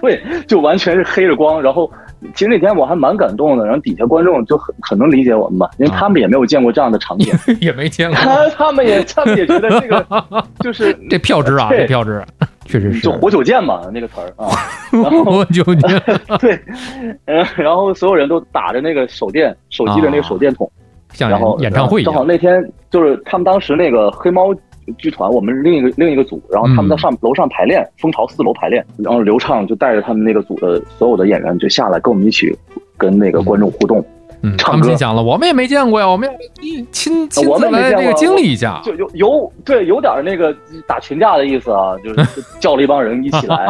[0.00, 1.60] 对，就完全是黑着光。
[1.60, 1.90] 然后，
[2.34, 3.64] 其实那天我还蛮感动的。
[3.64, 8.18] 然后底下观众就很很能理解我们吧，因为他们也没有见过这样的场景，也没见过。
[8.54, 10.06] 他们也他们也觉得这个
[10.60, 12.22] 就是这票值啊，这票值
[12.66, 14.48] 确实是就活久见嘛那个词儿啊。
[15.24, 16.02] 活久见。
[16.40, 16.60] 对，
[17.24, 20.70] 嗯，然后所有人都打着那个手电手机的那个手电筒。
[20.76, 20.85] 然
[21.40, 24.54] 后演唱会正好那天就是他们当时那个黑猫
[24.98, 32.56] 剧团，我们另一个另一个组，然后他们在上楼上排练，蜂巢四楼排练，然后刘畅就带着他们那个组的所有的演员就下来跟我们一起
[32.96, 34.04] 跟那个观众互动，
[34.42, 34.86] 嗯，唱歌。
[34.86, 40.54] 心想了，我们也没见过呀，我们要亲亲自来这个经历一下，就有有对有点那个
[40.86, 43.66] 打群架的意思啊，就是 叫了一帮人一起来，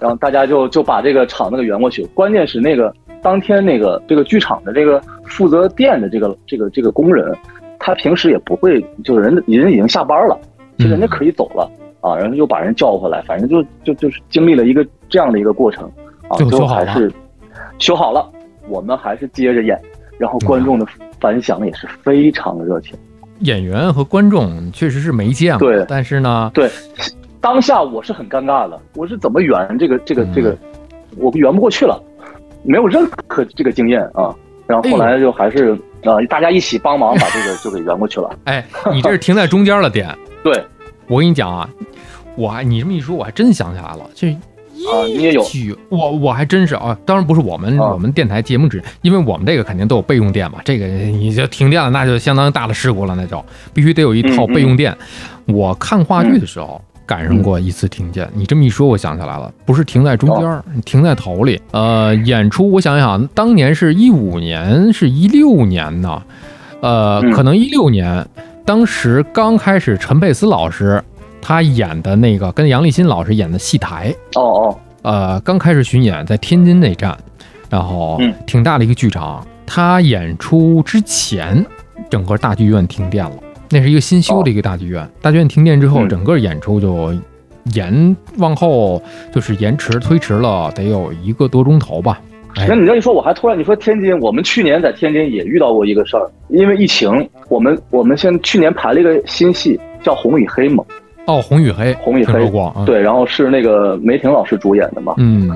[0.00, 2.06] 然后大家就就把这个场子给圆过去。
[2.14, 2.90] 关键是那个
[3.24, 5.02] 当天那个这个剧场的这个。
[5.26, 7.34] 负责店的这个这个这个工人，
[7.78, 10.38] 他平时也不会，就是人人已经下班了，
[10.78, 11.68] 就人家可以走了
[12.02, 15.90] 啊，然后又把人叫回来，反正就就就是经历了一个这样的一个过程
[16.28, 17.10] 啊，最后还是
[17.78, 18.30] 修好了，
[18.68, 19.80] 我们还是接着演，
[20.18, 20.86] 然后观众的
[21.18, 22.94] 反响也是非常热情。
[23.40, 26.70] 演员和观众确实是没见过，对，但是呢，对，
[27.40, 30.56] 当下我是很尴尬的，我是怎么圆这个这个这个，
[31.16, 32.00] 我圆不过去了，
[32.64, 34.34] 没有任何这个经验啊。
[34.66, 38.30] 然后后来就还是呃，大家一起帮忙把这个就给圆过去了。
[38.44, 40.08] 哎，你这是停在中间了点。
[40.42, 40.64] 对，
[41.06, 41.68] 我跟你讲啊，
[42.34, 44.00] 我还你这么一说，我还真想起来了。
[44.14, 45.44] 这啊，你也有？
[45.90, 50.60] 我我还真是啊，当然不是我们我们电台节目只，因为我们这个肯定都有备用电嘛。
[50.64, 53.44] 这个你就停电了，那就相当大的事故了，那就
[53.74, 54.96] 必须得有一套备用电。
[55.46, 61.60] 我看话剧的时候赶上过一次停电，你这么一说，我想起来了，不是停在中间，停在头里。
[61.72, 66.22] 呃，演出我想想，当年是一五年，是一六年呢，
[66.80, 68.26] 呃，可能一六年，
[68.64, 71.02] 当时刚开始，陈佩斯老师。
[71.46, 77.14] 他演的那个跟杨立新老师演的戏台哦哦，呃，刚开始巡演在天津那站，
[77.68, 79.46] 然后挺大的一个剧场。
[79.66, 81.62] 他演出之前，
[82.08, 83.36] 整个大剧院停电了。
[83.74, 87.12] 那是一个新修的一个大剧院，大剧院停电之后，整个演出就
[87.74, 89.02] 延往后
[89.32, 92.20] 就是延迟推迟了，得有一个多钟头吧。
[92.68, 100.84] 那你这一说，我还突然你说天津，我们去年在天津也遇到过一个事儿，因为疫情，我们我们现去年排了一个新戏叫《红与黑》嘛。
[101.26, 102.48] 哦，红与黑，红与黑，
[102.86, 105.50] 对，然后是那个梅婷老师主演的嘛，嗯，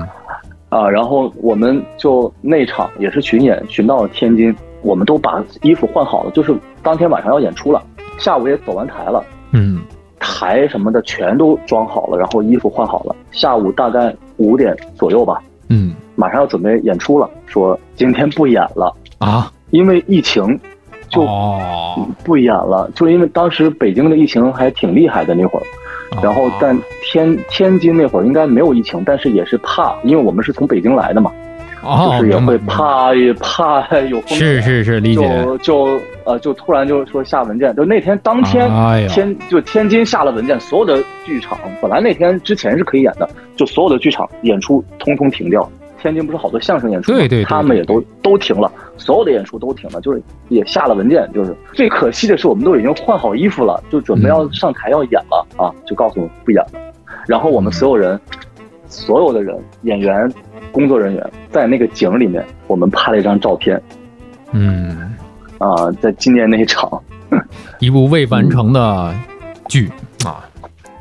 [0.67, 6.53] 啊，然后我们就那场也是巡演，巡到了天津，我们都把衣服换好了，就是
[6.83, 7.81] 当天晚上要演出了，
[8.19, 9.81] 下午也走完台了，嗯，
[10.19, 18.95] 台什么的全都装好了，然后衣服换好了，下午大概五点左右吧，嗯，马上要准备演出了，说今天不演了。
[19.17, 20.59] 啊，因为疫情。
[21.11, 21.25] 就
[22.23, 25.65] 不演了，就因为当时北京的疫情还挺厉害的那会儿，
[26.21, 31.31] 然后但天天津那会儿应该没有疫情，但是也是怕，因为我们是从北京来的嘛，
[31.81, 35.99] 就是也会怕也怕有风险，是是是理解，就就
[36.29, 38.69] 呃就突然就说下文件，就那天当天
[39.07, 45.67] 天就天津下了文件，所有的剧场本来那天之前是可以演的，就所有的剧场演出通通停掉。
[45.99, 47.17] 天津不是好多相声演出吗？
[47.17, 56.79] 对对，他们也都都停了，所有的演出都停了，就是也下了文件，就是最可惜的是，我们都已经换好衣服了，就准备要上台要演了啊，就告诉我们不演了。
[57.27, 58.17] 然后我们所有人，
[58.87, 60.31] 所有的人，演员、
[60.71, 63.81] 工作人员，在那个景里面，我们拍了一张照片。
[64.51, 65.13] 嗯，
[65.59, 66.89] 啊，在纪念那一场，
[67.79, 69.13] 一部未完成的
[69.67, 69.91] 剧
[70.25, 70.43] 啊。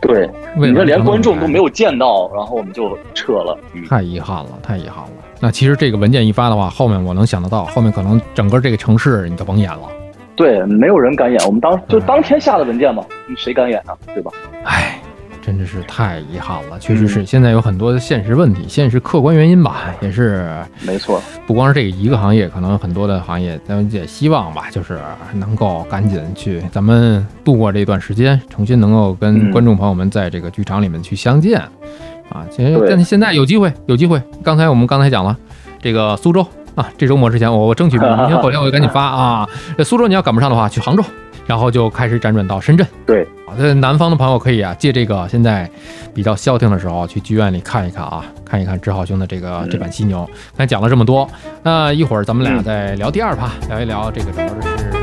[0.00, 5.10] 对，你说连观众都没有见到，然后我们就撤了，太遗憾了，太遗憾了。
[5.40, 9.88] 那其实这个文件一发的话，后面我能想得到，后面可能整个这个城市你就甭演了。
[10.36, 13.04] 对，没有人敢演，我们当就当天下的文件嘛，
[13.36, 13.96] 谁敢演啊？
[14.14, 14.30] 对吧？
[14.64, 15.00] 唉。
[15.48, 17.24] 真的是太遗憾了，确实是。
[17.24, 20.46] 现在有很多的现实问题，现实客观原因吧，也是
[20.82, 21.22] 没错。
[21.46, 24.98] 不光是这一个行业，可能很多的行业，咱们也希望吧，就是
[25.32, 31.58] 能够赶紧去咱们度过这段时间，重新能够跟观众朋友们在这个剧场里面去相见
[32.28, 32.44] 啊。
[32.50, 34.20] 其实但现在有机会，有机会。
[34.44, 35.34] 刚才我们刚才讲了，
[35.80, 39.48] 这个苏州啊，这周末之前我我争取明天后天我就赶紧发啊。
[39.78, 41.02] 这苏州你要赶不上的话，去杭州。
[41.48, 42.86] 然后就开始辗转到深圳。
[43.06, 43.26] 对，
[43.58, 45.68] 在南方的朋友可以啊，借这个现在
[46.14, 50.18] 比较消停的时候，去剧院里看一看啊，看一看志浩兄的这个这版犀牛。
[50.26, 51.26] 刚才讲了这么多，
[51.62, 54.97] 那一会儿咱们俩再聊第二趴，聊一聊这个主要的是这个。